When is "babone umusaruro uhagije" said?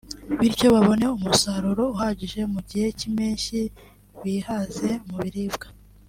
0.75-2.39